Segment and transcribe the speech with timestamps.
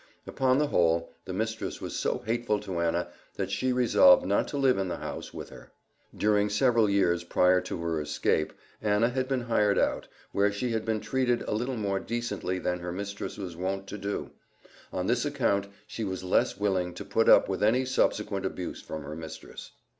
[0.25, 4.57] Upon the whole, the mistress was so hateful to Anna, that she resolved not to
[4.57, 5.71] live in the house with her.
[6.17, 8.51] During several years prior to her escape,
[8.81, 12.79] Anna had been hired out, where she had been treated a little more decently than
[12.79, 14.31] her mistress was wont to do;
[14.91, 19.03] on this account she was less willing to put up with any subsequent abuse from
[19.03, 19.69] her mistress.